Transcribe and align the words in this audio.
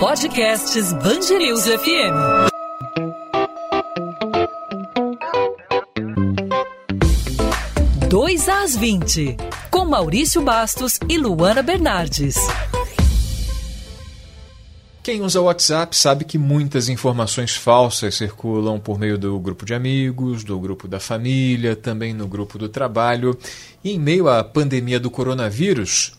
Podcasts 0.00 0.92
Bangerils 0.92 1.64
FM. 1.64 2.50
Dois 8.06 8.46
às 8.46 8.76
20, 8.76 9.38
com 9.70 9.86
Maurício 9.86 10.42
Bastos 10.42 11.00
e 11.08 11.16
Luana 11.16 11.62
Bernardes. 11.62 12.36
Quem 15.02 15.22
usa 15.22 15.40
o 15.40 15.44
WhatsApp 15.44 15.96
sabe 15.96 16.26
que 16.26 16.36
muitas 16.36 16.90
informações 16.90 17.56
falsas 17.56 18.16
circulam 18.16 18.78
por 18.78 18.98
meio 18.98 19.16
do 19.16 19.38
grupo 19.40 19.64
de 19.64 19.72
amigos, 19.72 20.44
do 20.44 20.60
grupo 20.60 20.86
da 20.86 21.00
família, 21.00 21.74
também 21.74 22.12
no 22.12 22.28
grupo 22.28 22.58
do 22.58 22.68
trabalho. 22.68 23.38
E 23.82 23.92
em 23.92 23.98
meio 23.98 24.28
à 24.28 24.44
pandemia 24.44 25.00
do 25.00 25.10
coronavírus, 25.10 26.12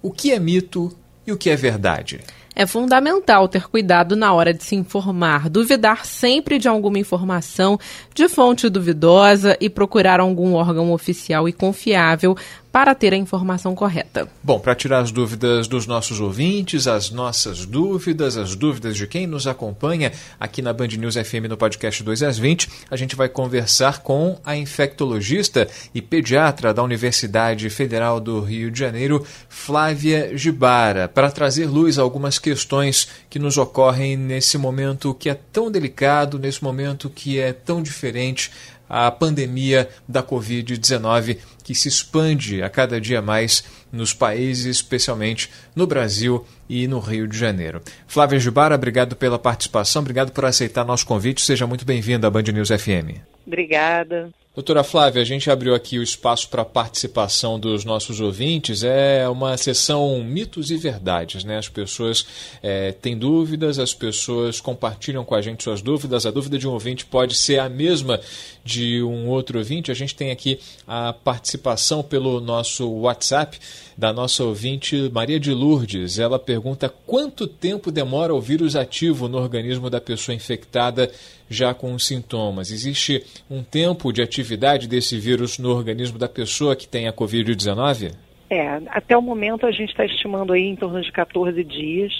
o 0.00 0.12
que 0.12 0.30
é 0.30 0.38
mito 0.38 0.96
e 1.26 1.32
o 1.32 1.36
que 1.36 1.50
é 1.50 1.56
verdade? 1.56 2.20
É 2.56 2.66
fundamental 2.66 3.48
ter 3.48 3.68
cuidado 3.68 4.14
na 4.14 4.32
hora 4.32 4.54
de 4.54 4.62
se 4.62 4.76
informar, 4.76 5.50
duvidar 5.50 6.06
sempre 6.06 6.58
de 6.58 6.68
alguma 6.68 6.98
informação 6.98 7.78
de 8.14 8.28
fonte 8.28 8.68
duvidosa 8.68 9.56
e 9.60 9.68
procurar 9.68 10.20
algum 10.20 10.54
órgão 10.54 10.92
oficial 10.92 11.48
e 11.48 11.52
confiável 11.52 12.36
para 12.74 12.92
ter 12.92 13.12
a 13.12 13.16
informação 13.16 13.72
correta. 13.72 14.28
Bom, 14.42 14.58
para 14.58 14.74
tirar 14.74 14.98
as 14.98 15.12
dúvidas 15.12 15.68
dos 15.68 15.86
nossos 15.86 16.18
ouvintes, 16.18 16.88
as 16.88 17.08
nossas 17.08 17.64
dúvidas, 17.64 18.36
as 18.36 18.56
dúvidas 18.56 18.96
de 18.96 19.06
quem 19.06 19.28
nos 19.28 19.46
acompanha 19.46 20.10
aqui 20.40 20.60
na 20.60 20.72
Band 20.72 20.88
News 20.88 21.14
FM 21.14 21.46
no 21.48 21.56
podcast 21.56 22.02
2 22.02 22.24
às 22.24 22.36
20, 22.36 22.68
a 22.90 22.96
gente 22.96 23.14
vai 23.14 23.28
conversar 23.28 24.02
com 24.02 24.40
a 24.44 24.56
infectologista 24.56 25.68
e 25.94 26.02
pediatra 26.02 26.74
da 26.74 26.82
Universidade 26.82 27.70
Federal 27.70 28.18
do 28.18 28.40
Rio 28.40 28.72
de 28.72 28.80
Janeiro, 28.80 29.24
Flávia 29.48 30.36
Gibara, 30.36 31.06
para 31.06 31.30
trazer 31.30 31.66
luz 31.66 31.96
a 31.96 32.02
algumas 32.02 32.40
questões 32.40 33.08
que 33.30 33.38
nos 33.38 33.56
ocorrem 33.56 34.16
nesse 34.16 34.58
momento 34.58 35.14
que 35.14 35.30
é 35.30 35.34
tão 35.34 35.70
delicado, 35.70 36.40
nesse 36.40 36.64
momento 36.64 37.08
que 37.08 37.38
é 37.38 37.52
tão 37.52 37.80
diferente 38.04 38.50
a 38.88 39.10
pandemia 39.10 39.88
da 40.06 40.22
Covid-19 40.22 41.38
que 41.62 41.74
se 41.74 41.88
expande 41.88 42.62
a 42.62 42.68
cada 42.68 43.00
dia 43.00 43.22
mais 43.22 43.64
nos 43.90 44.12
países, 44.12 44.66
especialmente 44.66 45.50
no 45.74 45.86
Brasil 45.86 46.46
e 46.68 46.86
no 46.86 46.98
Rio 46.98 47.26
de 47.26 47.38
Janeiro. 47.38 47.80
Flávia 48.06 48.38
Gibara, 48.38 48.74
obrigado 48.74 49.16
pela 49.16 49.38
participação, 49.38 50.02
obrigado 50.02 50.32
por 50.32 50.44
aceitar 50.44 50.84
nosso 50.84 51.06
convite. 51.06 51.40
Seja 51.40 51.66
muito 51.66 51.86
bem-vinda 51.86 52.26
à 52.26 52.30
Band 52.30 52.42
News 52.42 52.68
FM. 52.68 53.20
Obrigada. 53.46 54.30
Doutora 54.54 54.84
Flávia, 54.84 55.20
a 55.20 55.24
gente 55.24 55.50
abriu 55.50 55.74
aqui 55.74 55.98
o 55.98 56.02
espaço 56.02 56.48
para 56.48 56.62
a 56.62 56.64
participação 56.64 57.58
dos 57.58 57.84
nossos 57.84 58.20
ouvintes. 58.20 58.84
É 58.84 59.28
uma 59.28 59.56
sessão 59.56 60.22
mitos 60.22 60.70
e 60.70 60.76
verdades, 60.76 61.42
né? 61.42 61.58
As 61.58 61.68
pessoas 61.68 62.24
é, 62.62 62.92
têm 62.92 63.18
dúvidas, 63.18 63.80
as 63.80 63.92
pessoas 63.92 64.60
compartilham 64.60 65.24
com 65.24 65.34
a 65.34 65.42
gente 65.42 65.64
suas 65.64 65.82
dúvidas. 65.82 66.24
A 66.24 66.30
dúvida 66.30 66.56
de 66.56 66.68
um 66.68 66.70
ouvinte 66.70 67.04
pode 67.04 67.34
ser 67.34 67.58
a 67.58 67.68
mesma 67.68 68.20
de 68.64 69.02
um 69.02 69.28
outro 69.28 69.58
ouvinte. 69.58 69.90
A 69.90 69.94
gente 69.94 70.14
tem 70.14 70.30
aqui 70.30 70.60
a 70.86 71.12
participação 71.12 72.00
pelo 72.04 72.40
nosso 72.40 72.88
WhatsApp 72.88 73.58
da 73.98 74.12
nossa 74.12 74.44
ouvinte 74.44 75.10
Maria 75.12 75.40
de 75.40 75.52
Lourdes. 75.52 76.20
Ela 76.20 76.38
pergunta 76.38 76.88
quanto 76.88 77.48
tempo 77.48 77.90
demora 77.90 78.32
o 78.32 78.40
vírus 78.40 78.76
ativo 78.76 79.26
no 79.26 79.36
organismo 79.36 79.90
da 79.90 80.00
pessoa 80.00 80.32
infectada 80.32 81.10
já 81.54 81.72
com 81.72 81.98
sintomas. 81.98 82.70
Existe 82.70 83.24
um 83.48 83.62
tempo 83.62 84.12
de 84.12 84.20
atividade 84.20 84.88
desse 84.88 85.18
vírus 85.18 85.58
no 85.58 85.70
organismo 85.70 86.18
da 86.18 86.28
pessoa 86.28 86.76
que 86.76 86.86
tem 86.86 87.08
a 87.08 87.12
Covid-19? 87.12 88.14
É, 88.50 88.80
até 88.88 89.16
o 89.16 89.22
momento 89.22 89.66
a 89.66 89.70
gente 89.70 89.90
está 89.90 90.04
estimando 90.04 90.52
aí 90.52 90.64
em 90.64 90.76
torno 90.76 91.00
de 91.00 91.10
14 91.10 91.64
dias, 91.64 92.12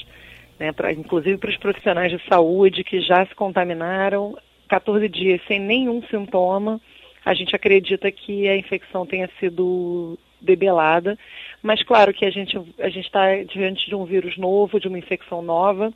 né, 0.59 0.73
pra, 0.73 0.93
inclusive 0.93 1.37
para 1.37 1.51
os 1.51 1.57
profissionais 1.57 2.11
de 2.11 2.21
saúde 2.29 2.83
que 2.83 3.01
já 3.01 3.27
se 3.27 3.35
contaminaram, 3.35 4.36
14 4.69 5.08
dias 5.08 5.41
sem 5.47 5.61
nenhum 5.61 6.03
sintoma, 6.08 6.81
a 7.25 7.35
gente 7.35 7.55
acredita 7.55 8.11
que 8.11 8.48
a 8.48 8.57
infecção 8.57 9.07
tenha 9.07 9.29
sido 9.39 10.19
debelada, 10.41 11.19
mas 11.63 11.83
claro 11.83 12.13
que 12.13 12.25
a 12.25 12.31
gente 12.31 12.57
a 12.79 12.89
gente 12.89 13.07
está 13.07 13.42
diante 13.45 13.89
de 13.89 13.95
um 13.95 14.05
vírus 14.05 14.37
novo, 14.37 14.79
de 14.79 14.89
uma 14.89 14.98
infecção 14.98 15.41
nova, 15.41 15.92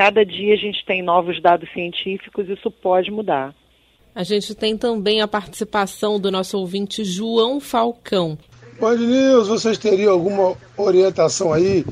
Cada 0.00 0.24
dia 0.24 0.54
a 0.54 0.56
gente 0.56 0.82
tem 0.86 1.02
novos 1.02 1.42
dados 1.42 1.70
científicos, 1.74 2.48
isso 2.48 2.70
pode 2.70 3.10
mudar. 3.10 3.54
A 4.14 4.22
gente 4.22 4.54
tem 4.54 4.74
também 4.74 5.20
a 5.20 5.28
participação 5.28 6.18
do 6.18 6.30
nosso 6.30 6.56
ouvinte 6.56 7.04
João 7.04 7.60
Falcão. 7.60 8.38
Band 8.80 8.96
News, 8.96 9.48
vocês 9.48 9.76
teriam 9.76 10.14
alguma 10.14 10.56
orientação 10.74 11.52
aí 11.52 11.84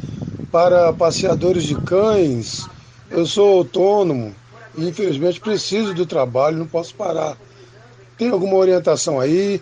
para 0.50 0.90
passeadores 0.94 1.64
de 1.64 1.74
cães? 1.82 2.66
Eu 3.10 3.26
sou 3.26 3.58
autônomo 3.58 4.34
e 4.78 4.88
infelizmente 4.88 5.38
preciso 5.38 5.92
do 5.92 6.06
trabalho, 6.06 6.56
não 6.56 6.66
posso 6.66 6.94
parar. 6.94 7.36
Tem 8.16 8.30
alguma 8.30 8.56
orientação 8.56 9.20
aí? 9.20 9.60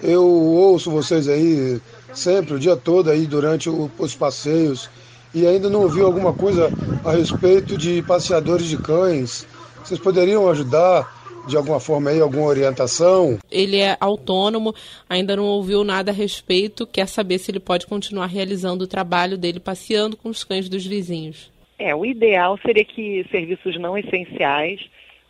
Eu 0.00 0.24
ouço 0.24 0.88
vocês 0.88 1.26
aí 1.26 1.80
sempre, 2.14 2.54
o 2.54 2.60
dia 2.60 2.76
todo 2.76 3.10
aí 3.10 3.26
durante 3.26 3.68
os 3.68 4.14
passeios 4.14 4.88
e 5.34 5.46
ainda 5.46 5.68
não 5.68 5.82
ouviu 5.82 6.06
alguma 6.06 6.32
coisa 6.32 6.70
a 7.04 7.12
respeito 7.12 7.76
de 7.76 8.02
passeadores 8.02 8.66
de 8.66 8.76
cães. 8.76 9.46
Vocês 9.84 10.00
poderiam 10.00 10.48
ajudar 10.48 11.18
de 11.48 11.56
alguma 11.56 11.80
forma 11.80 12.10
aí, 12.10 12.20
alguma 12.20 12.46
orientação? 12.46 13.38
Ele 13.50 13.78
é 13.78 13.96
autônomo, 13.98 14.74
ainda 15.08 15.34
não 15.34 15.44
ouviu 15.44 15.82
nada 15.82 16.10
a 16.10 16.14
respeito, 16.14 16.86
quer 16.86 17.06
saber 17.08 17.38
se 17.38 17.50
ele 17.50 17.60
pode 17.60 17.86
continuar 17.86 18.26
realizando 18.26 18.84
o 18.84 18.88
trabalho 18.88 19.38
dele 19.38 19.58
passeando 19.58 20.16
com 20.16 20.28
os 20.28 20.44
cães 20.44 20.68
dos 20.68 20.86
vizinhos. 20.86 21.50
É, 21.78 21.94
o 21.94 22.04
ideal 22.04 22.58
seria 22.58 22.84
que 22.84 23.24
serviços 23.30 23.78
não 23.80 23.96
essenciais 23.96 24.80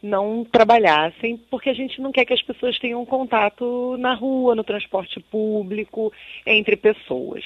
não 0.03 0.45
trabalhassem, 0.45 1.37
porque 1.51 1.69
a 1.69 1.75
gente 1.75 2.01
não 2.01 2.13
quer 2.13 2.25
que 2.25 2.33
as 2.33 2.43
pessoas 2.43 2.79
tenham 2.79 3.05
contato 3.05 3.97
na 3.99 4.15
rua, 4.15 4.55
no 4.55 4.63
transporte 4.63 5.21
público, 5.21 6.13
entre 6.47 6.77
pessoas. 6.77 7.45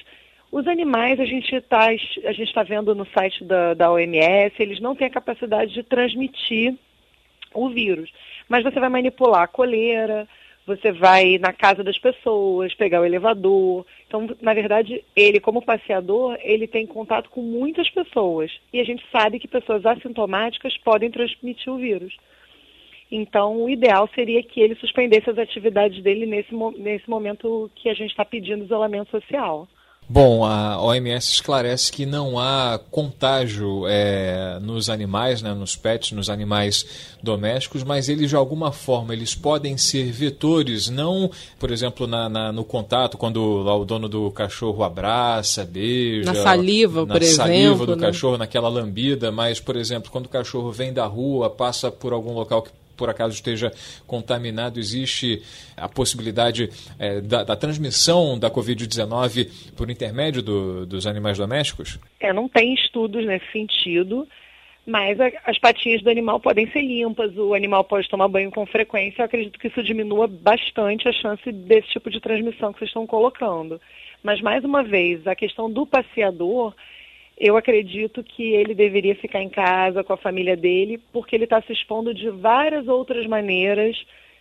Os 0.52 0.66
animais, 0.66 1.18
a 1.18 1.24
gente 1.24 1.54
está 1.56 1.86
a 1.86 2.32
gente 2.32 2.52
tá 2.52 2.62
vendo 2.62 2.94
no 2.94 3.06
site 3.06 3.42
da, 3.42 3.72
da 3.72 3.90
OMS, 3.90 4.54
eles 4.58 4.80
não 4.80 4.94
têm 4.94 5.06
a 5.06 5.10
capacidade 5.10 5.72
de 5.72 5.82
transmitir 5.82 6.74
o 7.54 7.70
vírus. 7.70 8.12
Mas 8.50 8.62
você 8.62 8.78
vai 8.78 8.90
manipular 8.90 9.44
a 9.44 9.46
coleira, 9.46 10.28
você 10.66 10.92
vai 10.92 11.38
na 11.38 11.54
casa 11.54 11.82
das 11.82 11.96
pessoas, 11.96 12.74
pegar 12.74 13.00
o 13.00 13.04
elevador. 13.06 13.86
Então, 14.06 14.28
na 14.42 14.52
verdade, 14.52 15.02
ele, 15.16 15.40
como 15.40 15.64
passeador, 15.64 16.36
ele 16.42 16.66
tem 16.66 16.86
contato 16.86 17.30
com 17.30 17.40
muitas 17.40 17.88
pessoas. 17.88 18.52
E 18.74 18.78
a 18.78 18.84
gente 18.84 19.02
sabe 19.10 19.38
que 19.38 19.48
pessoas 19.48 19.86
assintomáticas 19.86 20.76
podem 20.76 21.10
transmitir 21.10 21.72
o 21.72 21.78
vírus. 21.78 22.14
Então, 23.10 23.56
o 23.56 23.70
ideal 23.70 24.06
seria 24.14 24.42
que 24.42 24.60
ele 24.60 24.74
suspendesse 24.74 25.30
as 25.30 25.38
atividades 25.38 26.02
dele 26.02 26.26
nesse, 26.26 26.54
nesse 26.76 27.08
momento 27.08 27.70
que 27.74 27.88
a 27.88 27.94
gente 27.94 28.10
está 28.10 28.24
pedindo 28.24 28.64
isolamento 28.64 29.10
social. 29.10 29.66
Bom, 30.08 30.44
a 30.44 30.78
OMS 30.82 31.32
esclarece 31.32 31.90
que 31.90 32.04
não 32.04 32.38
há 32.38 32.78
contágio 32.90 33.84
é, 33.86 34.58
nos 34.60 34.90
animais, 34.90 35.40
né, 35.40 35.54
nos 35.54 35.74
pets, 35.74 36.12
nos 36.12 36.28
animais 36.28 36.84
domésticos, 37.22 37.82
mas 37.82 38.08
eles 38.10 38.28
de 38.28 38.36
alguma 38.36 38.72
forma 38.72 39.14
eles 39.14 39.34
podem 39.34 39.78
ser 39.78 40.10
vetores, 40.12 40.90
não, 40.90 41.30
por 41.58 41.70
exemplo, 41.70 42.06
na, 42.06 42.28
na 42.28 42.52
no 42.52 42.64
contato, 42.64 43.16
quando 43.16 43.62
lá, 43.62 43.74
o 43.74 43.84
dono 43.84 44.08
do 44.08 44.30
cachorro 44.32 44.82
abraça, 44.84 45.64
beija. 45.64 46.30
Na 46.30 46.42
saliva, 46.42 47.06
na 47.06 47.14
por 47.14 47.22
exemplo. 47.22 47.38
Na 47.38 47.44
saliva 47.44 47.86
do 47.86 47.96
né? 47.96 48.06
cachorro, 48.06 48.36
naquela 48.36 48.68
lambida, 48.68 49.32
mas, 49.32 49.60
por 49.60 49.76
exemplo, 49.76 50.10
quando 50.10 50.26
o 50.26 50.28
cachorro 50.30 50.70
vem 50.70 50.92
da 50.92 51.06
rua, 51.06 51.48
passa 51.48 51.90
por 51.90 52.12
algum 52.12 52.34
local 52.34 52.62
que 52.62 52.70
por 53.02 53.10
acaso 53.10 53.34
esteja 53.34 53.72
contaminado, 54.06 54.78
existe 54.78 55.42
a 55.76 55.88
possibilidade 55.88 56.70
é, 57.00 57.20
da, 57.20 57.42
da, 57.42 57.56
transmissão 57.56 58.38
da 58.38 58.48
Covid-19 58.48 59.72
por 59.76 59.90
intermédio 59.90 60.40
do, 60.40 60.86
dos 60.86 61.04
animais 61.04 61.36
domésticos? 61.36 61.98
É, 62.20 62.32
não 62.32 62.48
tem 62.48 62.74
estudos 62.74 63.26
nesse 63.26 63.50
sentido, 63.50 64.24
mas 64.86 65.20
a, 65.20 65.32
as 65.46 65.58
patinhas 65.58 66.00
do 66.00 66.10
animal 66.10 66.38
podem 66.38 66.70
ser 66.70 66.82
limpas, 66.82 67.36
o 67.36 67.54
animal 67.54 67.82
pode 67.82 68.08
tomar 68.08 68.28
banho 68.28 68.52
com 68.52 68.64
frequência. 68.66 69.22
Eu 69.22 69.26
acredito 69.26 69.58
que 69.58 69.66
isso 69.66 69.82
diminua 69.82 70.28
bastante 70.28 71.08
a 71.08 71.12
chance 71.12 71.50
desse 71.50 71.88
tipo 71.88 72.08
de 72.08 72.20
transmissão 72.20 72.72
que 72.72 72.78
vocês 72.78 72.90
estão 72.90 73.04
colocando. 73.04 73.80
Mas, 74.22 74.40
mais 74.40 74.64
uma 74.64 74.84
vez, 74.84 75.26
a 75.26 75.34
questão 75.34 75.68
do 75.68 75.84
passeador 75.84 76.72
eu 77.38 77.56
acredito 77.56 78.22
que 78.22 78.52
ele 78.52 78.74
deveria 78.74 79.14
ficar 79.14 79.42
em 79.42 79.48
casa 79.48 80.04
com 80.04 80.12
a 80.12 80.16
família 80.16 80.56
dele, 80.56 81.00
porque 81.12 81.34
ele 81.34 81.44
está 81.44 81.60
se 81.62 81.72
expondo 81.72 82.14
de 82.14 82.30
várias 82.30 82.88
outras 82.88 83.26
maneiras 83.26 83.96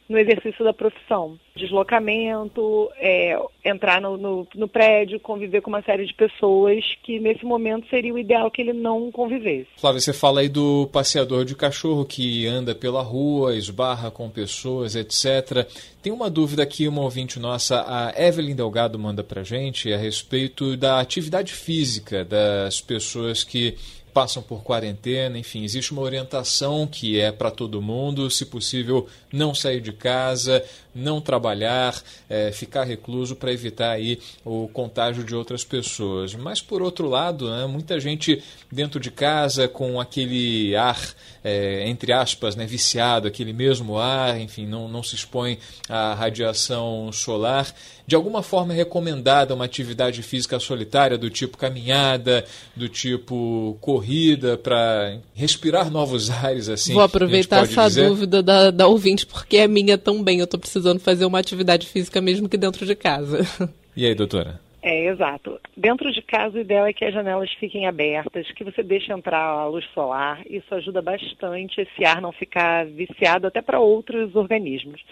no 0.07 0.18
exercício 0.18 0.63
da 0.63 0.74
profissão. 0.74 1.38
Deslocamento, 1.56 2.89
é, 2.98 3.38
entrar 3.63 4.01
no, 4.01 4.18
no, 4.18 4.48
no, 4.56 4.68
prédio, 4.68 5.19
conviver 5.19 5.62
com 5.62 5.69
uma 5.69 5.81
série 5.81 6.06
de 6.06 6.13
pessoas 6.13 6.83
que 7.03 7.19
nesse 7.19 7.45
momento 7.45 7.88
seria 7.89 8.13
o 8.13 8.19
ideal 8.19 8.50
que 8.51 8.62
ele 8.62 8.74
não 8.74 9.12
convivesse. 9.12 9.68
Flávia, 9.77 10.00
você 10.00 10.13
fala 10.13 10.42
aí 10.42 10.50
do 10.50 10.88
passeador 10.92 11.45
de 11.45 11.56
cachorro 11.56 12.06
que 12.06 12.45
anda 12.48 12.74
pela 12.74 13.01
rua, 13.01 13.56
esbarra 13.56 14.12
com 14.12 14.30
pessoas, 14.30 14.95
etc. 14.95 15.68
Tem 16.01 16.12
uma 16.12 16.30
dúvida 16.30 16.63
aqui, 16.63 16.88
uma 16.88 17.01
ouvinte 17.01 17.39
nossa, 17.39 17.86
a 17.88 18.13
Evelyn 18.21 18.56
Delgado 18.56 18.97
manda 18.97 19.24
pra 19.24 19.44
gente 19.44 19.92
a 19.94 19.97
respeito 19.97 20.75
da 20.75 21.00
atividade 21.00 21.54
física 21.54 22.25
das 22.25 22.81
pessoas 22.81 23.44
que 23.44 23.75
passam 24.13 24.44
por 24.44 24.63
quarentena, 24.63 25.38
enfim, 25.38 25.63
existe 25.63 25.92
uma 25.92 26.02
orientação 26.02 26.86
que 26.88 27.19
é 27.19 27.31
para 27.31 27.52
todo 27.52 27.81
mundo, 27.81 28.30
se 28.30 28.46
possível, 28.46 29.08
não 29.31 29.56
sair 29.56 29.81
de 29.81 29.92
casa, 29.92 30.63
não 30.94 31.22
trabalhar, 31.22 32.02
é, 32.30 32.52
ficar 32.52 32.84
recluso 32.84 33.36
para 33.36 33.52
evitar 33.52 33.92
aí 33.92 34.20
o 34.44 34.68
contágio 34.68 35.24
de 35.24 35.34
outras 35.34 35.64
pessoas. 35.64 36.36
Mas 36.36 36.62
por 36.62 36.82
outro 36.82 37.08
lado, 37.08 37.50
né, 37.50 37.66
muita 37.66 38.00
gente 38.00 38.44
dentro 38.72 39.00
de 39.00 39.10
casa 39.10 39.68
com 39.68 40.00
aquele 40.00 40.76
ar, 40.76 41.00
é, 41.44 41.88
entre 41.88 42.14
aspas, 42.14 42.56
né, 42.56 42.66
viciado, 42.66 43.28
aquele 43.28 43.54
mesmo 43.54 43.98
ar, 43.98 44.40
enfim, 44.40 44.66
não, 44.66 44.88
não 44.88 45.02
se 45.02 45.16
expõe 45.16 45.58
à 45.88 46.14
radiação 46.14 47.12
solar. 47.12 47.74
De 48.06 48.16
alguma 48.16 48.44
forma 48.44 48.74
é 48.74 48.76
recomendada 48.76 49.54
uma 49.54 49.64
atividade 49.64 50.22
física 50.22 50.60
solitária 50.60 51.18
do 51.18 51.30
tipo 51.30 51.58
caminhada, 51.58 52.44
do 52.76 52.90
tipo 52.90 53.78
corrida, 53.80 54.58
para 54.58 55.18
respirar 55.34 55.90
novos 55.90 56.30
ares 56.44 56.68
assim. 56.68 56.94
Vou 56.94 57.04
aproveitar 57.04 57.64
essa 57.64 57.88
dizer. 57.88 58.10
dúvida 58.10 58.44
da, 58.44 58.70
da 58.70 58.88
ouvinte, 58.88 59.26
porque 59.26 59.58
é 59.58 59.68
minha 59.68 59.98
também. 59.98 60.40
Eu 60.40 60.46
estou 60.46 60.60
precisando 60.60 60.81
precisando 60.81 61.00
fazer 61.00 61.25
uma 61.25 61.39
atividade 61.39 61.88
física 61.88 62.19
mesmo 62.19 62.50
que 62.50 62.57
dentro 62.57 62.86
de 62.86 62.95
casa. 62.95 63.39
E 63.94 64.06
aí, 64.06 64.16
doutora? 64.16 64.57
É, 64.81 65.07
exato. 65.07 65.60
Dentro 65.75 66.10
de 66.13 66.22
casa, 66.22 66.57
o 66.57 66.62
ideal 66.62 66.86
é 66.86 66.94
que 66.94 67.04
as 67.04 67.13
janelas 67.13 67.51
fiquem 67.60 67.88
abertas, 67.88 68.50
que 68.54 68.63
você 68.63 68.81
deixe 68.81 69.12
entrar 69.12 69.38
a 69.38 69.68
luz 69.68 69.83
solar. 69.94 70.42
Isso 70.50 70.74
ajuda 70.74 71.01
bastante 71.01 71.81
esse 71.81 72.06
ar 72.06 72.22
não 72.22 72.31
ficar 72.31 72.86
viciado 72.86 73.48
até 73.48 73.62
para 73.62 73.81
outros 73.81 74.33
organismos, 74.33 75.04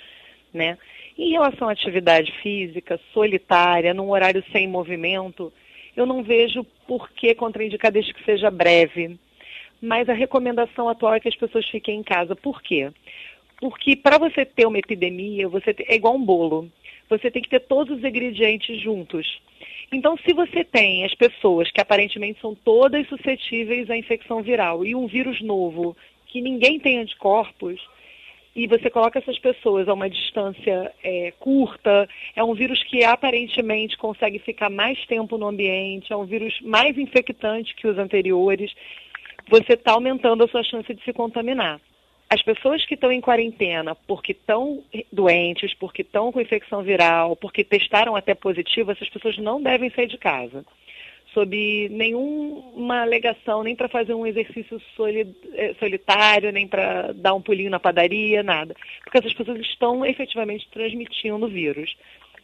né? 0.54 0.78
Em 1.18 1.32
relação 1.32 1.68
à 1.68 1.74
atividade 1.74 2.32
física 2.42 2.98
solitária, 3.14 3.94
num 3.94 4.12
horário 4.12 4.42
sem 4.54 4.66
movimento, 4.66 5.52
eu 5.94 6.06
não 6.06 6.24
vejo 6.24 6.66
por 6.88 7.10
que 7.10 7.36
contraindicar 7.36 7.92
desde 7.92 8.14
que 8.14 8.24
seja 8.24 8.50
breve. 8.50 9.20
Mas 9.82 10.08
a 10.08 10.14
recomendação 10.14 10.88
atual 10.88 11.16
é 11.16 11.20
que 11.20 11.28
as 11.28 11.36
pessoas 11.36 11.68
fiquem 11.68 12.00
em 12.00 12.04
casa. 12.04 12.34
Por 12.34 12.62
quê? 12.62 12.90
Porque 13.60 13.96
para 13.96 14.18
você 14.18 14.46
ter 14.46 14.66
uma 14.66 14.80
epidemia, 14.80 15.48
você 15.50 15.76
é 15.88 15.96
igual 15.96 16.16
um 16.16 16.24
bolo. 16.24 16.72
Você 17.10 17.30
tem 17.30 17.42
que 17.42 17.50
ter 17.50 17.60
todos 17.62 17.98
os 17.98 18.04
ingredientes 18.04 18.80
juntos. 18.82 19.42
Então, 19.92 20.16
se 20.18 20.34
você 20.34 20.64
tem 20.64 21.04
as 21.04 21.14
pessoas 21.16 21.70
que 21.72 21.82
aparentemente 21.82 22.40
são 22.40 22.56
todas 22.56 23.08
suscetíveis 23.08 23.90
à 23.90 23.98
infecção 23.98 24.42
viral 24.42 24.86
e 24.86 24.96
um 24.96 25.08
vírus 25.08 25.42
novo 25.42 25.98
que 26.28 26.42
ninguém 26.42 26.80
tem 26.80 27.00
anticorpos, 27.00 27.82
e 28.56 28.68
você 28.68 28.90
coloca 28.90 29.20
essas 29.20 29.38
pessoas 29.40 29.88
a 29.88 29.94
uma 29.94 30.10
distância 30.10 30.94
é, 31.04 31.32
curta, 31.40 32.08
é 32.36 32.44
um 32.44 32.54
vírus 32.54 32.84
que 32.84 33.04
aparentemente 33.04 33.98
consegue 33.98 34.38
ficar 34.40 34.70
mais 34.70 35.04
tempo 35.06 35.38
no 35.38 35.48
ambiente, 35.48 36.14
é 36.14 36.16
um 36.16 36.26
vírus 36.26 36.60
mais 36.62 36.98
infectante 36.98 37.76
que 37.76 37.88
os 37.88 37.98
anteriores, 37.98 38.72
você 39.50 39.74
está 39.74 39.94
aumentando 39.94 40.44
a 40.44 40.48
sua 40.48 40.64
chance 40.64 40.94
de 40.94 41.04
se 41.04 41.14
contaminar 41.14 41.80
as 42.30 42.44
pessoas 42.44 42.86
que 42.86 42.94
estão 42.94 43.12
em 43.12 43.20
quarentena 43.20 43.96
porque 43.96 44.34
estão 44.34 44.84
doentes, 45.12 45.74
porque 45.74 46.04
estão 46.04 46.32
com 46.32 46.40
infecção 46.40 46.84
viral, 46.84 47.36
porque 47.36 47.64
testaram 47.64 48.16
até 48.16 48.36
positivo, 48.36 48.92
essas 48.92 49.10
pessoas 49.10 49.38
não 49.40 49.62
devem 49.62 49.90
sair 49.90 50.08
de 50.08 50.18
casa. 50.18 50.64
Sob 51.34 51.90
nenhuma 51.90 53.02
alegação, 53.02 53.64
nem 53.64 53.76
para 53.76 53.88
fazer 53.88 54.14
um 54.14 54.26
exercício 54.26 54.82
eh, 55.54 55.76
solitário, 55.80 56.52
nem 56.52 56.68
para 56.68 57.12
dar 57.14 57.34
um 57.34 57.42
pulinho 57.42 57.70
na 57.70 57.80
padaria, 57.80 58.42
nada. 58.42 58.76
Porque 59.04 59.18
essas 59.20 59.34
pessoas 59.34 59.60
estão 59.62 60.06
efetivamente 60.06 60.68
transmitindo 60.72 61.46
o 61.46 61.50
vírus. 61.50 61.96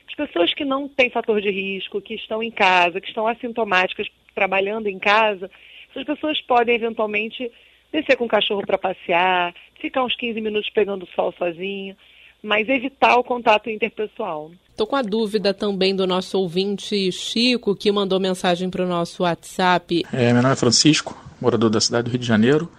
As 0.07 0.15
pessoas 0.15 0.53
que 0.53 0.63
não 0.63 0.87
têm 0.87 1.09
fator 1.09 1.41
de 1.41 1.49
risco, 1.49 2.01
que 2.01 2.13
estão 2.13 2.41
em 2.43 2.51
casa, 2.51 3.01
que 3.01 3.07
estão 3.07 3.27
assintomáticas, 3.27 4.07
trabalhando 4.35 4.87
em 4.87 4.99
casa, 4.99 5.49
essas 5.89 6.03
pessoas 6.03 6.39
podem 6.41 6.75
eventualmente 6.75 7.51
descer 7.95 8.17
com 8.17 8.25
o 8.25 8.29
cachorro 8.29 8.65
para 8.65 8.77
passear, 8.77 9.53
ficar 9.79 10.03
uns 10.03 10.15
15 10.15 10.41
minutos 10.41 10.69
pegando 10.69 11.07
sol 11.15 11.33
sozinho, 11.37 11.95
mas 12.43 12.67
evitar 12.67 13.17
o 13.17 13.23
contato 13.23 13.69
interpessoal. 13.69 14.51
Estou 14.69 14.85
com 14.85 14.95
a 14.95 15.01
dúvida 15.01 15.53
também 15.53 15.95
do 15.95 16.05
nosso 16.05 16.37
ouvinte 16.37 17.11
Chico, 17.11 17.75
que 17.75 17.91
mandou 17.91 18.19
mensagem 18.19 18.69
para 18.69 18.83
o 18.83 18.87
nosso 18.87 19.23
WhatsApp. 19.23 20.05
É, 20.11 20.33
meu 20.33 20.41
nome 20.41 20.53
é 20.53 20.57
Francisco, 20.57 21.17
morador 21.39 21.69
da 21.69 21.79
cidade 21.79 22.05
do 22.05 22.11
Rio 22.11 22.19
de 22.19 22.27
Janeiro. 22.27 22.69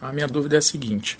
A 0.00 0.12
minha 0.12 0.26
dúvida 0.26 0.56
é 0.56 0.58
a 0.58 0.62
seguinte: 0.62 1.16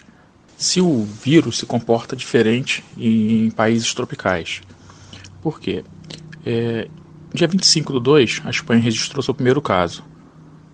se 0.56 0.80
o 0.80 1.04
vírus 1.04 1.58
se 1.58 1.66
comporta 1.66 2.16
diferente 2.16 2.82
em 2.96 3.50
países 3.50 3.92
tropicais. 3.94 4.62
Por 5.40 5.60
quê? 5.60 5.84
É, 6.46 6.88
dia 7.34 7.46
25 7.46 7.92
do 7.92 8.00
2, 8.00 8.42
a 8.44 8.50
Espanha 8.50 8.80
registrou 8.80 9.22
seu 9.22 9.34
primeiro 9.34 9.60
caso. 9.60 10.04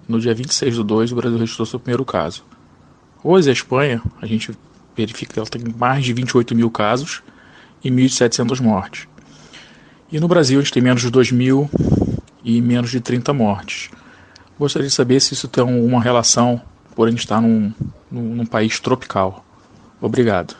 No 0.06 0.18
dia 0.18 0.34
26 0.34 0.76
do 0.76 0.84
2, 0.84 1.12
o 1.12 1.16
Brasil 1.16 1.38
registrou 1.38 1.66
seu 1.66 1.78
primeiro 1.78 2.04
caso. 2.04 2.44
Hoje 3.30 3.50
a 3.50 3.52
Espanha, 3.52 4.00
a 4.22 4.24
gente 4.24 4.52
verifica 4.96 5.34
que 5.34 5.38
ela 5.38 5.46
tem 5.46 5.62
mais 5.76 6.02
de 6.02 6.14
28 6.14 6.54
mil 6.54 6.70
casos 6.70 7.22
e 7.84 7.90
1.700 7.90 8.58
mortes. 8.58 9.06
E 10.10 10.18
no 10.18 10.26
Brasil 10.26 10.58
a 10.58 10.62
gente 10.62 10.72
tem 10.72 10.82
menos 10.82 11.02
de 11.02 11.10
2 11.10 11.32
mil 11.32 11.68
e 12.42 12.62
menos 12.62 12.90
de 12.90 13.02
30 13.02 13.30
mortes. 13.34 13.90
Gostaria 14.58 14.88
de 14.88 14.94
saber 14.94 15.20
se 15.20 15.34
isso 15.34 15.46
tem 15.46 15.62
alguma 15.62 16.02
relação 16.02 16.58
por 16.96 17.06
a 17.06 17.10
gente 17.10 17.18
estar 17.20 17.38
num, 17.42 17.70
num, 18.10 18.34
num 18.36 18.46
país 18.46 18.80
tropical. 18.80 19.44
Obrigado 20.00 20.56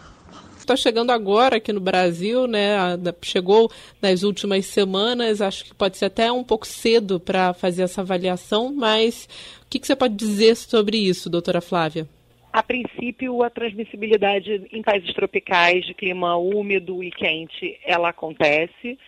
está 0.59 0.77
chegando 0.77 1.13
agora 1.13 1.57
aqui 1.57 1.73
no 1.73 1.81
Brasil, 1.81 2.47
né? 2.47 2.77
Chegou 3.23 3.73
nas 4.03 4.23
últimas 4.23 4.67
semanas, 4.67 5.41
acho 5.41 5.65
que 5.65 5.75
pode 5.75 5.97
ser 5.97 6.05
até 6.05 6.31
um 6.31 6.45
pouco 6.45 6.67
cedo 6.67 7.19
para 7.19 7.55
fazer 7.55 7.85
essa 7.85 8.03
avaliação, 8.03 8.71
mas 8.75 9.27
o 9.63 9.67
que, 9.71 9.79
que, 9.79 9.87
você 9.87 9.97
pode 9.97 10.15
dizer 10.15 10.55
sobre 10.57 10.99
isso, 10.99 11.31
doutora 11.31 11.63
Flávia? 11.63 12.07
A 12.53 12.63
princípio, 12.63 13.43
a 13.43 13.51
transmissibilidade 13.51 14.67
em 14.73 14.83
países 14.83 15.13
tropicais 15.13 15.85
de 15.85 15.95
clima 15.95 16.37
úmido 16.37 17.05
e 17.05 17.11
quente, 17.11 17.79
ela 17.85 18.09
acontece. 18.09 18.99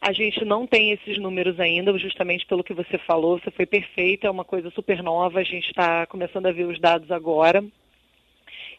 A 0.00 0.12
gente 0.12 0.44
não 0.46 0.66
tem 0.66 0.92
esses 0.92 1.18
números 1.18 1.60
ainda, 1.60 1.96
justamente 1.98 2.46
pelo 2.46 2.64
que 2.64 2.72
você 2.72 2.96
falou, 2.98 3.38
você 3.38 3.50
foi 3.50 3.66
perfeita, 3.66 4.26
é 4.26 4.30
uma 4.30 4.46
coisa 4.46 4.70
super 4.70 5.02
nova, 5.02 5.40
a 5.40 5.44
gente 5.44 5.66
está 5.66 6.06
começando 6.06 6.46
a 6.46 6.52
ver 6.52 6.64
os 6.64 6.80
dados 6.80 7.10
agora. 7.10 7.62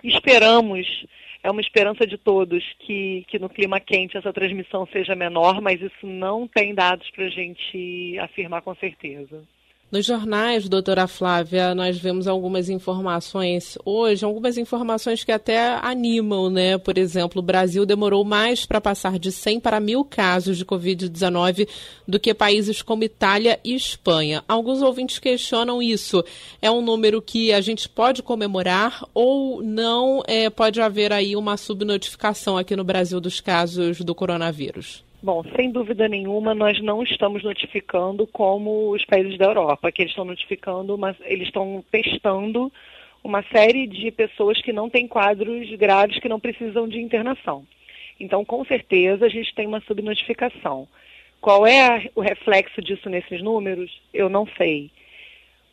Esperamos, 0.03 1.05
é 1.43 1.51
uma 1.51 1.61
esperança 1.61 2.07
de 2.07 2.17
todos, 2.17 2.63
que, 2.79 3.23
que 3.27 3.37
no 3.37 3.49
clima 3.49 3.79
quente 3.79 4.17
essa 4.17 4.33
transmissão 4.33 4.87
seja 4.87 5.15
menor, 5.15 5.61
mas 5.61 5.79
isso 5.79 6.07
não 6.07 6.47
tem 6.47 6.73
dados 6.73 7.07
para 7.11 7.25
a 7.25 7.29
gente 7.29 8.17
afirmar 8.19 8.63
com 8.63 8.73
certeza. 8.73 9.43
Nos 9.91 10.05
jornais, 10.05 10.69
doutora 10.69 11.05
Flávia, 11.05 11.75
nós 11.75 11.97
vemos 11.97 12.25
algumas 12.25 12.69
informações 12.69 13.77
hoje, 13.83 14.23
algumas 14.23 14.57
informações 14.57 15.25
que 15.25 15.33
até 15.33 15.77
animam, 15.81 16.49
né? 16.49 16.77
Por 16.77 16.97
exemplo, 16.97 17.41
o 17.41 17.45
Brasil 17.45 17.85
demorou 17.85 18.23
mais 18.23 18.65
para 18.65 18.79
passar 18.79 19.19
de 19.19 19.33
100 19.33 19.59
para 19.59 19.81
mil 19.81 20.05
casos 20.05 20.57
de 20.57 20.63
Covid-19 20.63 21.67
do 22.07 22.21
que 22.21 22.33
países 22.33 22.81
como 22.81 23.03
Itália 23.03 23.59
e 23.65 23.75
Espanha. 23.75 24.45
Alguns 24.47 24.81
ouvintes 24.81 25.19
questionam 25.19 25.81
isso. 25.81 26.23
É 26.61 26.71
um 26.71 26.81
número 26.81 27.21
que 27.21 27.51
a 27.51 27.59
gente 27.59 27.89
pode 27.89 28.23
comemorar 28.23 29.05
ou 29.13 29.61
não 29.61 30.23
é, 30.25 30.49
pode 30.49 30.79
haver 30.79 31.11
aí 31.11 31.35
uma 31.35 31.57
subnotificação 31.57 32.57
aqui 32.57 32.77
no 32.77 32.85
Brasil 32.85 33.19
dos 33.19 33.41
casos 33.41 33.99
do 33.99 34.15
coronavírus? 34.15 35.03
Bom, 35.23 35.43
sem 35.55 35.71
dúvida 35.71 36.07
nenhuma, 36.07 36.55
nós 36.55 36.81
não 36.81 37.03
estamos 37.03 37.43
notificando 37.43 38.25
como 38.25 38.89
os 38.89 39.05
países 39.05 39.37
da 39.37 39.45
Europa, 39.45 39.91
que 39.91 40.01
eles 40.01 40.11
estão 40.11 40.25
notificando, 40.25 40.97
mas 40.97 41.15
eles 41.25 41.47
estão 41.47 41.83
testando 41.91 42.73
uma 43.23 43.43
série 43.43 43.85
de 43.85 44.09
pessoas 44.09 44.59
que 44.63 44.73
não 44.73 44.89
têm 44.89 45.07
quadros 45.07 45.69
graves 45.75 46.19
que 46.19 46.27
não 46.27 46.39
precisam 46.39 46.87
de 46.87 46.99
internação. 46.99 47.67
Então, 48.19 48.43
com 48.43 48.65
certeza, 48.65 49.27
a 49.27 49.29
gente 49.29 49.53
tem 49.53 49.67
uma 49.67 49.81
subnotificação. 49.81 50.87
Qual 51.39 51.67
é 51.67 51.81
a, 51.81 52.01
o 52.15 52.21
reflexo 52.21 52.81
disso 52.81 53.07
nesses 53.07 53.43
números? 53.43 53.91
Eu 54.11 54.27
não 54.27 54.47
sei. 54.57 54.89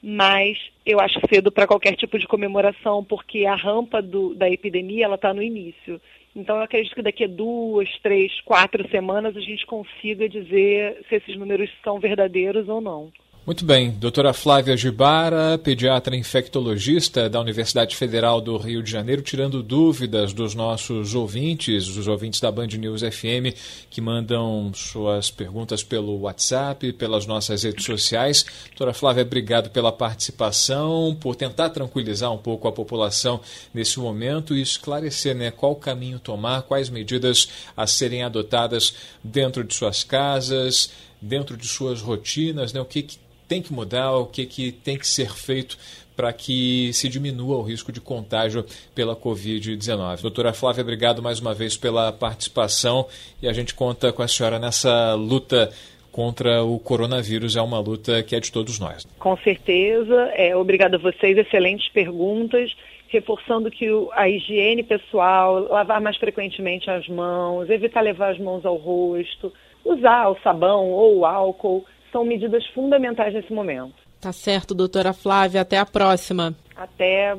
Mas 0.03 0.59
eu 0.85 1.01
acho 1.01 1.21
cedo 1.27 1.51
para 1.51 1.67
qualquer 1.67 1.97
tipo 1.97 2.19
de 2.19 2.27
comemoração, 2.27 3.03
porque 3.03 3.47
a 3.47 3.55
rampa 3.55 4.03
do, 4.03 4.35
da 4.35 4.49
epidemia 4.51 5.07
ela 5.07 5.15
está 5.15 5.33
no 5.33 5.43
início. 5.43 5.99
Então, 6.39 6.55
eu 6.55 6.63
acredito 6.63 6.95
que 6.95 7.03
daqui 7.03 7.25
a 7.25 7.27
duas, 7.27 7.89
três, 8.01 8.41
quatro 8.43 8.89
semanas 8.91 9.37
a 9.37 9.41
gente 9.41 9.67
consiga 9.67 10.29
dizer 10.29 11.05
se 11.09 11.17
esses 11.17 11.37
números 11.37 11.69
são 11.83 11.99
verdadeiros 11.99 12.69
ou 12.69 12.81
não. 12.81 13.11
Muito 13.49 13.65
bem. 13.65 13.93
Doutora 13.93 14.35
Flávia 14.35 14.77
Gibara, 14.77 15.57
pediatra 15.57 16.15
infectologista 16.15 17.31
da 17.31 17.41
Universidade 17.41 17.97
Federal 17.97 18.43
do 18.43 18.59
Rio 18.59 18.83
de 18.83 18.91
Janeiro, 18.91 19.23
tirando 19.23 19.63
dúvidas 19.63 20.35
dos 20.35 20.55
nossos 20.55 21.15
ouvintes, 21.15 21.89
os 21.89 22.07
ouvintes 22.07 22.41
da 22.41 22.53
Band 22.53 22.67
News 22.67 23.01
FM, 23.01 23.57
que 23.89 24.03
mandam 24.03 24.71
suas 24.75 25.31
perguntas 25.31 25.83
pelo 25.83 26.19
WhatsApp, 26.19 26.93
pelas 26.93 27.25
nossas 27.25 27.63
redes 27.63 27.87
sociais. 27.87 28.45
Doutora 28.67 28.93
Flávia, 28.93 29.23
obrigado 29.23 29.71
pela 29.71 29.93
participação, 29.93 31.17
por 31.19 31.35
tentar 31.35 31.71
tranquilizar 31.71 32.31
um 32.31 32.37
pouco 32.37 32.69
a 32.69 32.73
população 32.73 33.41
nesse 33.73 33.99
momento 33.99 34.55
e 34.55 34.61
esclarecer 34.61 35.35
né, 35.35 35.51
qual 35.51 35.75
caminho 35.75 36.19
tomar, 36.19 36.65
quais 36.65 36.91
medidas 36.91 37.49
a 37.75 37.87
serem 37.87 38.23
adotadas 38.25 38.93
dentro 39.25 39.65
de 39.65 39.73
suas 39.73 40.05
casas, 40.05 40.91
dentro 41.19 41.57
de 41.57 41.67
suas 41.67 42.03
rotinas, 42.03 42.75
né, 42.75 42.81
o 42.83 42.85
que, 42.85 43.05
que 43.05 43.29
tem 43.49 43.63
que 43.63 43.73
mudar, 43.73 44.13
o 44.13 44.27
que, 44.27 44.45
que 44.45 44.71
tem 44.71 44.99
que 44.99 45.07
ser 45.07 45.33
feito 45.33 45.79
para 46.15 46.33
que 46.33 46.93
se 46.93 47.09
diminua 47.09 47.57
o 47.57 47.63
risco 47.63 47.93
de 47.93 48.01
contágio 48.01 48.67
pela 48.93 49.15
Covid-19. 49.15 50.21
Doutora 50.21 50.53
Flávia, 50.53 50.83
obrigado 50.83 51.23
mais 51.23 51.39
uma 51.39 51.55
vez 51.55 51.77
pela 51.77 52.13
participação 52.13 53.07
e 53.41 53.49
a 53.49 53.53
gente 53.53 53.73
conta 53.73 54.13
com 54.13 54.21
a 54.21 54.27
senhora 54.27 54.59
nessa 54.59 55.15
luta 55.15 55.71
contra 56.11 56.65
o 56.65 56.81
coronavírus. 56.81 57.55
É 57.55 57.63
uma 57.63 57.79
luta 57.79 58.21
que 58.25 58.35
é 58.35 58.41
de 58.41 58.51
todos 58.51 58.81
nós. 58.81 59.07
Com 59.21 59.37
certeza. 59.37 60.33
É, 60.35 60.57
obrigada 60.57 60.97
a 60.97 60.99
vocês, 60.99 61.39
excelentes 61.39 61.89
perguntas. 61.91 62.77
Reforçando 63.07 63.71
que 63.71 63.87
a 64.13 64.29
higiene 64.29 64.83
pessoal, 64.83 65.69
lavar 65.71 66.01
mais 66.01 66.17
frequentemente 66.17 66.91
as 66.91 67.09
mãos, 67.09 67.71
evitar 67.71 68.01
levar 68.01 68.33
as 68.33 68.39
mãos 68.39 68.67
ao 68.67 68.75
rosto, 68.75 69.53
usar 69.85 70.29
o 70.29 70.37
sabão 70.43 70.91
ou 70.91 71.19
o 71.19 71.25
álcool 71.25 71.87
são 72.19 72.25
medidas 72.25 72.67
fundamentais 72.75 73.33
nesse 73.33 73.53
momento. 73.53 73.95
Tá 74.21 74.33
certo, 74.33 74.75
doutora 74.75 75.13
Flávia. 75.13 75.61
Até 75.61 75.79
a 75.79 75.87
próxima. 75.87 76.55
Até. 76.77 77.37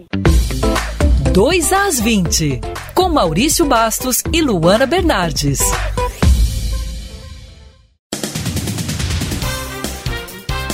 2 1.33 1.73
às 1.73 1.99
20, 1.99 2.61
com 2.95 3.09
Maurício 3.09 3.65
Bastos 3.65 4.23
e 4.33 4.41
Luana 4.41 4.85
Bernardes. 4.85 5.59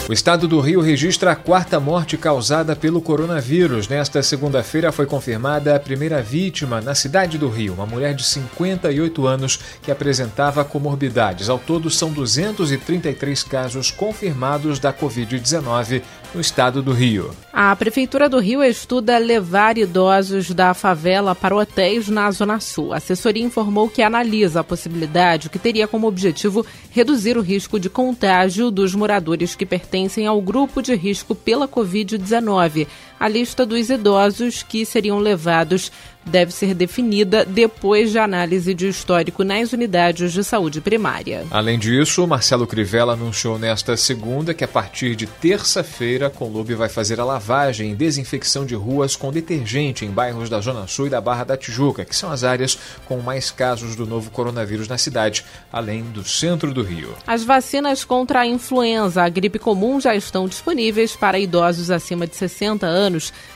O 0.08 0.14
estado 0.14 0.48
do 0.48 0.60
Rio 0.60 0.82
registra 0.82 1.32
a 1.32 1.36
quarta 1.36 1.80
morte 1.80 2.16
causada 2.16 2.76
pelo 2.76 3.02
coronavírus. 3.02 3.88
Nesta 3.88 4.22
segunda-feira 4.22 4.92
foi 4.92 5.08
confirmada 5.08 5.76
a 5.76 5.80
primeira 5.80 6.22
vítima 6.22 6.80
na 6.80 6.94
cidade 6.94 7.40
do 7.40 7.50
Rio, 7.50 7.74
uma 7.74 7.88
mulher 7.88 8.14
de 8.14 8.24
58 8.24 9.26
anos 9.26 9.60
que 9.82 9.90
apresentava 9.90 10.64
comorbidades. 10.64 11.50
Ao 11.50 11.58
todo, 11.58 11.90
são 11.90 12.14
233 12.14 13.42
casos 13.46 13.90
confirmados 13.90 14.78
da 14.78 14.94
Covid-19 14.94 16.04
no 16.36 16.42
estado 16.42 16.84
do 16.84 16.92
Rio. 16.92 17.32
A 17.52 17.74
Prefeitura 17.76 18.28
do 18.28 18.38
Rio 18.40 18.62
estuda 18.62 19.18
levar 19.18 19.78
idosos 19.78 20.52
da 20.52 20.74
favela 20.74 21.34
para 21.34 21.56
hotéis 21.56 22.10
na 22.10 22.30
Zona 22.30 22.60
Sul. 22.60 22.92
A 22.92 22.98
assessoria 22.98 23.44
informou 23.44 23.90
que 23.90 24.02
analisa 24.02 24.60
a 24.60 24.64
possibilidade, 24.64 25.50
que 25.50 25.58
teria 25.58 25.88
como 25.88 26.08
objetivo 26.08 26.66
reduzir 26.92 27.38
o 27.38 27.42
risco 27.42 27.80
de 27.80 27.90
contágio 27.90 28.70
dos 28.70 28.94
moradores 28.94 29.56
que 29.56 29.66
pertencem 29.66 30.28
ao 30.28 30.42
grupo 30.42 30.82
de 30.82 30.94
risco 30.94 31.34
pela 31.34 31.68
Covid-19. 31.68 32.86
A 33.20 33.28
lista 33.28 33.66
dos 33.66 33.90
idosos 33.90 34.64
que 34.64 34.86
seriam 34.86 35.20
levados 35.20 35.92
deve 36.26 36.52
ser 36.52 36.74
definida 36.74 37.46
depois 37.46 38.12
de 38.12 38.18
análise 38.18 38.74
de 38.74 38.88
histórico 38.88 39.44
nas 39.44 39.72
unidades 39.72 40.34
de 40.34 40.44
saúde 40.44 40.82
primária. 40.82 41.46
Além 41.52 41.78
disso, 41.78 42.26
Marcelo 42.26 42.66
Crivella 42.66 43.14
anunciou 43.14 43.60
nesta 43.60 43.96
segunda 43.96 44.54
que 44.54 44.64
a 44.64 44.68
partir 44.68 45.16
de 45.16 45.28
terça-feira 45.28 46.28
a 46.28 46.30
Conlube 46.30 46.74
vai 46.74 46.90
fazer 46.90 47.20
a 47.20 47.26
lavagem 47.26 47.92
e 47.92 47.96
desinfecção 47.96 48.66
de 48.66 48.76
ruas 48.76 49.16
com 49.16 49.32
detergente 49.32 50.04
em 50.04 50.10
bairros 50.10 50.50
da 50.50 50.60
Zona 50.60 50.88
Sul 50.88 51.08
e 51.08 51.10
da 51.10 51.22
Barra 51.22 51.44
da 51.44 51.58
Tijuca, 51.58 52.04
que 52.04 52.16
são 52.16 52.32
as 52.32 52.44
áreas 52.44 52.78
com 53.08 53.20
mais 53.20 53.52
casos 53.52 53.96
do 53.96 54.08
novo 54.08 54.32
coronavírus 54.32 54.88
na 54.88 54.98
cidade, 54.98 55.46
além 55.72 56.04
do 56.04 56.24
centro 56.24 56.74
do 56.74 56.82
Rio. 56.82 57.14
As 57.28 57.44
vacinas 57.44 58.04
contra 58.04 58.42
a 58.42 58.48
influenza, 58.48 59.24
a 59.24 59.30
gripe 59.30 59.60
comum 59.60 60.02
já 60.02 60.16
estão 60.16 60.48
disponíveis 60.48 61.16
para 61.16 61.38
idosos 61.38 61.92
acima 61.92 62.26
de 62.26 62.36
60 62.36 62.86
anos, 62.86 63.05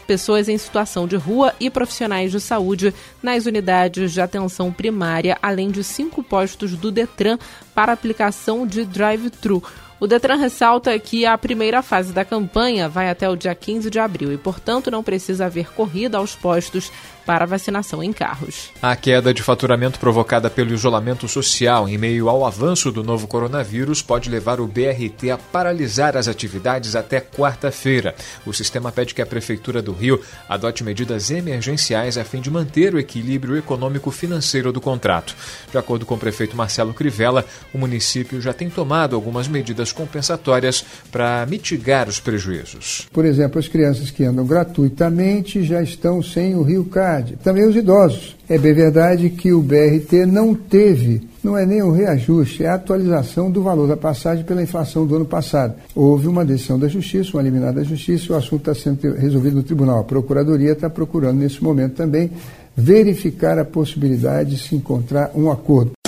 pessoas 0.08 0.50
em 0.50 0.58
situação 0.58 1.08
de 1.08 1.16
rua 1.16 1.54
e 1.60 1.70
profissionais 1.70 2.32
de 2.32 2.40
saúde 2.40 2.94
nas 3.22 3.46
unidades 3.46 4.12
de 4.12 4.22
atenção 4.22 4.72
primária, 4.72 5.38
além 5.42 5.70
de 5.70 5.84
cinco 5.84 6.24
postos 6.24 6.76
do 6.76 6.92
Detran 6.92 7.38
para 7.74 7.92
aplicação 7.92 8.66
de 8.66 8.86
drive-thru. 8.86 9.64
O 10.00 10.08
Detran 10.08 10.38
ressalta 10.38 10.98
que 10.98 11.26
a 11.26 11.38
primeira 11.38 11.82
fase 11.82 12.14
da 12.14 12.24
campanha 12.24 12.88
vai 12.88 13.10
até 13.10 13.30
o 13.30 13.36
dia 13.36 13.54
15 13.54 13.90
de 13.90 14.00
abril 14.00 14.32
e, 14.32 14.38
portanto, 14.38 14.90
não 14.90 15.04
precisa 15.04 15.48
haver 15.48 15.74
corrida 15.74 16.18
aos 16.18 16.36
postos 16.36 16.90
para 17.26 17.46
vacinação 17.46 18.04
em 18.04 18.12
carros. 18.12 18.70
A 18.82 18.96
queda 18.96 19.34
de 19.34 19.44
faturamento 19.44 20.00
provocada 20.00 20.50
pelo 20.50 20.74
isolamento 20.74 21.28
social 21.28 21.88
em 21.88 21.98
meio 21.98 22.30
ao 22.30 22.46
avanço 22.46 22.92
do 22.92 23.04
novo 23.04 23.28
coronavírus 23.28 24.02
pode 24.02 24.30
levar 24.30 24.60
o 24.60 24.68
BRT 24.68 25.32
a 25.32 25.38
paralisar 25.38 26.18
as 26.18 26.28
atividades 26.28 26.96
até 26.96 27.20
quarta-feira. 27.20 28.16
O 28.46 28.54
sistema 28.54 28.92
pede 28.92 29.14
que 29.14 29.22
a 29.22 29.26
Prefeitura 29.26 29.82
do 29.82 29.92
Rio 29.92 30.22
adote 30.48 30.84
medidas 30.84 31.30
emergenciais 31.30 32.18
a 32.18 32.24
fim 32.24 32.42
de 32.42 32.50
manter 32.50 32.94
o 32.94 33.00
equilíbrio 33.00 33.58
econômico-financeiro 33.58 34.72
do 34.72 34.82
contrato. 34.82 35.36
De 35.72 35.78
acordo 35.78 36.06
com 36.06 36.16
o 36.16 36.20
prefeito 36.20 36.58
Marcelo 36.58 36.94
Crivella, 36.94 37.46
o 37.74 37.78
município 37.78 38.42
já 38.42 38.54
tem 38.54 38.70
tomado 38.70 39.16
algumas 39.16 39.48
medidas 39.48 39.92
compensatórias 39.92 40.84
para 41.12 41.46
mitigar 41.46 42.08
os 42.08 42.20
prejuízos. 42.20 43.08
Por 43.12 43.26
exemplo, 43.26 43.60
as 43.60 43.68
crianças 43.68 44.10
que 44.10 44.24
andam 44.24 44.46
gratuitamente 44.46 45.64
já 45.64 45.82
estão 45.82 46.22
sem 46.22 46.56
o 46.56 46.64
Rio 46.64 46.86
Card 46.86 47.19
verdade. 47.20 47.38
Também 47.44 47.68
os 47.68 47.76
idosos. 47.76 48.36
É 48.48 48.58
bem 48.58 48.74
verdade 48.74 49.30
que 49.30 49.52
o 49.52 49.62
BRT 49.62 50.26
não 50.26 50.54
teve, 50.54 51.22
não 51.44 51.58
é 51.58 51.66
nem 51.66 51.82
o 51.82 51.92
reajuste, 51.92 52.64
é 52.64 52.70
a 52.70 52.76
atualização 52.76 53.52
do 53.52 53.62
valor 53.62 53.88
da 53.88 53.98
passagem 53.98 54.44
pela 54.44 54.62
inflação 54.62 55.06
do 55.06 55.16
ano 55.16 55.26
passado. 55.26 55.76
Houve 55.96 56.28
uma 56.28 56.44
decisão 56.44 56.80
da 56.80 56.88
Justiça, 56.88 57.36
uma 57.36 57.44
liminar 57.44 57.74
da 57.74 57.84
Justiça, 57.84 58.34
o 58.34 58.36
assunto 58.36 58.70
está 58.70 58.74
sendo 58.74 59.16
resolvido 59.16 59.58
no 59.58 59.64
tribunal. 59.64 60.00
A 60.00 60.04
Procuradoria 60.04 60.72
está 60.72 60.90
procurando, 60.90 61.38
nesse 61.38 61.64
momento 61.64 61.96
também, 61.96 62.32
verificar 62.76 63.60
a 63.60 63.66
possibilidade 63.66 64.52
de 64.52 64.58
se 64.58 64.76
encontrar 64.76 65.32
um 65.36 65.52
acordo. 65.52 65.99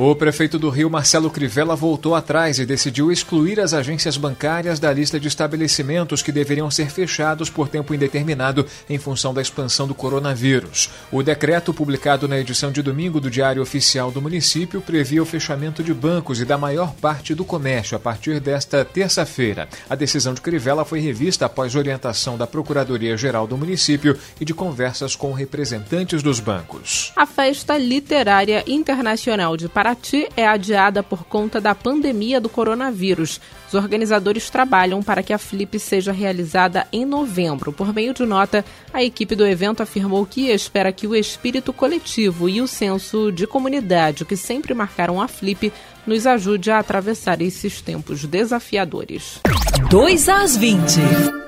O 0.00 0.14
prefeito 0.14 0.60
do 0.60 0.70
Rio, 0.70 0.88
Marcelo 0.88 1.28
Crivella, 1.28 1.74
voltou 1.74 2.14
atrás 2.14 2.60
e 2.60 2.64
decidiu 2.64 3.10
excluir 3.10 3.58
as 3.58 3.74
agências 3.74 4.16
bancárias 4.16 4.78
da 4.78 4.92
lista 4.92 5.18
de 5.18 5.26
estabelecimentos 5.26 6.22
que 6.22 6.30
deveriam 6.30 6.70
ser 6.70 6.88
fechados 6.88 7.50
por 7.50 7.68
tempo 7.68 7.92
indeterminado 7.92 8.64
em 8.88 8.96
função 8.96 9.34
da 9.34 9.42
expansão 9.42 9.88
do 9.88 9.96
coronavírus. 9.96 10.88
O 11.10 11.20
decreto, 11.20 11.74
publicado 11.74 12.28
na 12.28 12.38
edição 12.38 12.70
de 12.70 12.80
domingo 12.80 13.20
do 13.20 13.28
Diário 13.28 13.60
Oficial 13.60 14.12
do 14.12 14.22
município, 14.22 14.80
previa 14.80 15.20
o 15.20 15.26
fechamento 15.26 15.82
de 15.82 15.92
bancos 15.92 16.40
e 16.40 16.44
da 16.44 16.56
maior 16.56 16.94
parte 16.94 17.34
do 17.34 17.44
comércio 17.44 17.96
a 17.96 17.98
partir 18.00 18.38
desta 18.38 18.84
terça-feira. 18.84 19.68
A 19.90 19.96
decisão 19.96 20.32
de 20.32 20.40
Crivella 20.40 20.84
foi 20.84 21.00
revista 21.00 21.46
após 21.46 21.74
orientação 21.74 22.38
da 22.38 22.46
Procuradoria-Geral 22.46 23.48
do 23.48 23.58
município 23.58 24.16
e 24.40 24.44
de 24.44 24.54
conversas 24.54 25.16
com 25.16 25.32
representantes 25.32 26.22
dos 26.22 26.38
bancos. 26.38 27.12
A 27.16 27.26
Festa 27.26 27.76
Literária 27.76 28.62
Internacional 28.64 29.56
de 29.56 29.68
Paraná 29.68 29.87
Paraty 29.88 30.28
é 30.36 30.46
adiada 30.46 31.02
por 31.02 31.24
conta 31.24 31.58
da 31.62 31.74
pandemia 31.74 32.38
do 32.38 32.48
coronavírus. 32.50 33.40
Os 33.68 33.72
organizadores 33.72 34.50
trabalham 34.50 35.02
para 35.02 35.22
que 35.22 35.32
a 35.32 35.38
Flip 35.38 35.78
seja 35.78 36.12
realizada 36.12 36.86
em 36.92 37.06
novembro. 37.06 37.72
Por 37.72 37.94
meio 37.94 38.12
de 38.12 38.26
nota, 38.26 38.62
a 38.92 39.02
equipe 39.02 39.34
do 39.34 39.46
evento 39.46 39.82
afirmou 39.82 40.26
que 40.26 40.50
espera 40.50 40.92
que 40.92 41.06
o 41.06 41.14
espírito 41.14 41.72
coletivo 41.72 42.50
e 42.50 42.60
o 42.60 42.68
senso 42.68 43.32
de 43.32 43.46
comunidade 43.46 44.26
que 44.26 44.36
sempre 44.36 44.74
marcaram 44.74 45.22
a 45.22 45.28
Flip 45.28 45.72
nos 46.06 46.26
ajude 46.26 46.70
a 46.70 46.78
atravessar 46.78 47.40
esses 47.40 47.80
tempos 47.80 48.26
desafiadores. 48.26 49.40
2 49.88 50.28
às 50.28 50.54
20. 50.54 51.47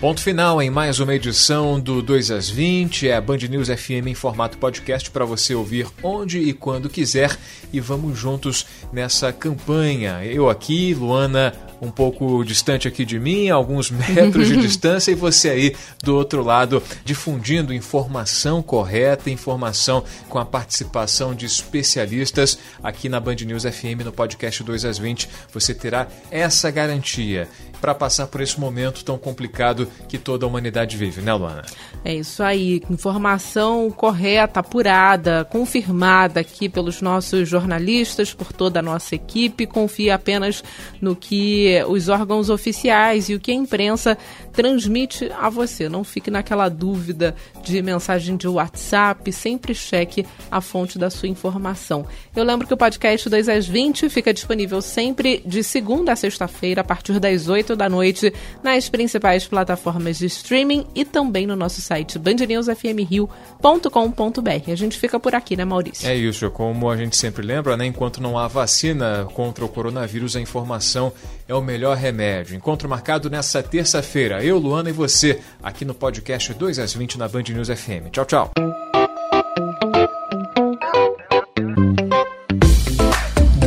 Ponto 0.00 0.22
final 0.22 0.62
em 0.62 0.70
mais 0.70 0.98
uma 0.98 1.14
edição 1.14 1.78
do 1.78 2.00
2 2.00 2.30
às 2.30 2.48
20, 2.48 3.06
é 3.06 3.16
a 3.16 3.20
Band 3.20 3.36
News 3.50 3.68
FM 3.68 4.06
em 4.06 4.14
formato 4.14 4.56
podcast 4.56 5.10
para 5.10 5.26
você 5.26 5.54
ouvir 5.54 5.86
onde 6.02 6.38
e 6.38 6.54
quando 6.54 6.88
quiser 6.88 7.38
e 7.70 7.80
vamos 7.80 8.18
juntos 8.18 8.64
nessa 8.90 9.30
campanha. 9.30 10.24
Eu 10.24 10.48
aqui, 10.48 10.94
Luana 10.94 11.52
um 11.80 11.90
pouco 11.90 12.44
distante 12.44 12.86
aqui 12.86 13.04
de 13.04 13.18
mim, 13.18 13.48
alguns 13.48 13.90
metros 13.90 14.48
de 14.48 14.56
distância, 14.56 15.10
e 15.10 15.14
você 15.14 15.48
aí 15.48 15.76
do 16.02 16.14
outro 16.14 16.42
lado 16.42 16.82
difundindo 17.04 17.72
informação 17.72 18.62
correta, 18.62 19.30
informação 19.30 20.04
com 20.28 20.38
a 20.38 20.44
participação 20.44 21.34
de 21.34 21.46
especialistas 21.46 22.58
aqui 22.82 23.08
na 23.08 23.18
Band 23.18 23.36
News 23.36 23.64
FM 23.64 24.04
no 24.04 24.12
podcast 24.12 24.62
2 24.62 24.84
às 24.84 24.98
20. 24.98 25.28
Você 25.52 25.74
terá 25.74 26.06
essa 26.30 26.70
garantia 26.70 27.48
para 27.80 27.94
passar 27.94 28.26
por 28.26 28.42
esse 28.42 28.60
momento 28.60 29.04
tão 29.04 29.16
complicado 29.16 29.88
que 30.08 30.18
toda 30.18 30.46
a 30.46 30.48
humanidade 30.48 30.96
vive, 30.96 31.20
né, 31.20 31.32
Luana? 31.32 31.62
É 32.04 32.14
isso 32.14 32.42
aí, 32.42 32.82
informação 32.88 33.90
correta, 33.90 34.60
apurada, 34.60 35.44
confirmada 35.44 36.40
aqui 36.40 36.68
pelos 36.68 37.02
nossos 37.02 37.48
jornalistas, 37.48 38.32
por 38.32 38.52
toda 38.52 38.80
a 38.80 38.82
nossa 38.82 39.14
equipe. 39.14 39.66
Confie 39.66 40.10
apenas 40.10 40.64
no 41.00 41.14
que 41.14 41.82
os 41.88 42.08
órgãos 42.08 42.48
oficiais 42.48 43.28
e 43.28 43.34
o 43.34 43.40
que 43.40 43.50
a 43.50 43.54
imprensa 43.54 44.16
transmite 44.52 45.30
a 45.38 45.48
você. 45.50 45.88
Não 45.88 46.02
fique 46.02 46.30
naquela 46.30 46.68
dúvida 46.68 47.34
de 47.62 47.82
mensagem 47.82 48.36
de 48.36 48.48
WhatsApp, 48.48 49.30
sempre 49.32 49.74
cheque 49.74 50.24
a 50.50 50.60
fonte 50.60 50.98
da 50.98 51.10
sua 51.10 51.28
informação. 51.28 52.06
Eu 52.34 52.44
lembro 52.44 52.66
que 52.66 52.74
o 52.74 52.76
podcast 52.76 53.28
2 53.28 53.48
às 53.48 53.66
20 53.66 54.08
fica 54.08 54.32
disponível 54.32 54.80
sempre 54.80 55.42
de 55.44 55.62
segunda 55.62 56.12
a 56.12 56.16
sexta-feira, 56.16 56.80
a 56.80 56.84
partir 56.84 57.18
das 57.20 57.48
8 57.48 57.76
da 57.76 57.88
noite, 57.88 58.32
nas 58.62 58.88
principais 58.88 59.46
plataformas 59.46 59.79
de 60.18 60.26
streaming 60.26 60.86
e 60.94 61.04
também 61.04 61.46
no 61.46 61.56
nosso 61.56 61.80
site 61.80 62.18
bandnewsfmrio.com.br. 62.18 64.70
A 64.70 64.74
gente 64.74 64.98
fica 64.98 65.18
por 65.18 65.34
aqui, 65.34 65.56
né, 65.56 65.64
Maurício? 65.64 66.06
É 66.08 66.14
isso, 66.14 66.50
como 66.50 66.90
a 66.90 66.96
gente 66.96 67.16
sempre 67.16 67.44
lembra, 67.44 67.76
né? 67.76 67.86
Enquanto 67.86 68.22
não 68.22 68.38
há 68.38 68.46
vacina 68.48 69.26
contra 69.34 69.64
o 69.64 69.68
coronavírus, 69.68 70.36
a 70.36 70.40
informação 70.40 71.12
é 71.48 71.54
o 71.54 71.60
melhor 71.60 71.96
remédio. 71.96 72.56
Encontro 72.56 72.88
marcado 72.88 73.30
nessa 73.30 73.62
terça-feira. 73.62 74.44
Eu, 74.44 74.58
Luana 74.58 74.90
e 74.90 74.92
você, 74.92 75.40
aqui 75.62 75.84
no 75.84 75.94
podcast 75.94 76.52
2 76.54 76.78
às 76.78 76.94
20 76.94 77.18
na 77.18 77.28
Band 77.28 77.44
News 77.50 77.68
FM. 77.68 78.10
Tchau, 78.10 78.24
tchau. 78.24 78.50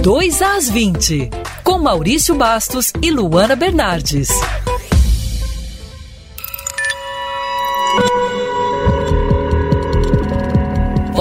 Dois 0.01 0.41
às 0.41 0.69
20, 0.69 1.29
com 1.63 1.79
Maurício 1.79 2.35
Bastos 2.35 2.91
e 3.01 3.09
Luana 3.09 3.55
Bernardes. 3.55 4.27